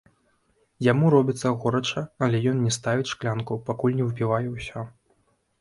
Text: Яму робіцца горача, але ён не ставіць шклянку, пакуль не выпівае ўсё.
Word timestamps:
Яму 0.91 1.11
робіцца 1.15 1.51
горача, 1.65 2.03
але 2.29 2.41
ён 2.53 2.57
не 2.69 2.73
ставіць 2.79 3.11
шклянку, 3.13 3.59
пакуль 3.69 3.97
не 4.01 4.07
выпівае 4.09 4.45
ўсё. 4.57 4.79